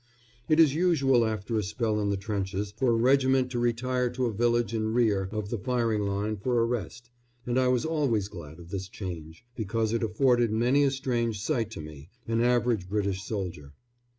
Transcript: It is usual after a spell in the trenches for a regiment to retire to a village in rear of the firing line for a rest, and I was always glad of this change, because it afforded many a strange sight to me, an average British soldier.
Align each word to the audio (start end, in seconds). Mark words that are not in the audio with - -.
It 0.49 0.59
is 0.59 0.73
usual 0.73 1.23
after 1.27 1.59
a 1.59 1.63
spell 1.63 1.99
in 2.01 2.09
the 2.09 2.17
trenches 2.17 2.71
for 2.75 2.89
a 2.89 2.95
regiment 2.95 3.51
to 3.51 3.59
retire 3.59 4.09
to 4.09 4.25
a 4.25 4.33
village 4.33 4.73
in 4.73 4.95
rear 4.95 5.29
of 5.31 5.51
the 5.51 5.59
firing 5.59 6.07
line 6.07 6.37
for 6.37 6.59
a 6.59 6.65
rest, 6.65 7.11
and 7.45 7.59
I 7.59 7.67
was 7.67 7.85
always 7.85 8.27
glad 8.27 8.57
of 8.57 8.71
this 8.71 8.87
change, 8.89 9.45
because 9.55 9.93
it 9.93 10.01
afforded 10.01 10.51
many 10.51 10.83
a 10.83 10.89
strange 10.89 11.39
sight 11.39 11.69
to 11.73 11.81
me, 11.81 12.09
an 12.27 12.41
average 12.41 12.89
British 12.89 13.21
soldier. 13.23 13.73